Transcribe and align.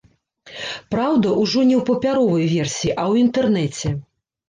Праўда, 0.95 1.27
ужо 1.43 1.59
не 1.73 1.77
ў 1.81 1.85
папяровай 1.91 2.49
версіі, 2.57 2.91
а 2.97 3.01
ў 3.11 3.13
інтэрнэце. 3.29 3.99